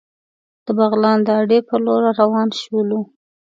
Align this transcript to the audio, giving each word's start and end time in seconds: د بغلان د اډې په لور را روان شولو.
د 0.65 0.67
بغلان 0.79 1.17
د 1.27 1.29
اډې 1.41 1.59
په 1.69 1.75
لور 1.85 2.01
را 2.07 2.11
روان 2.21 2.49
شولو. 2.61 3.01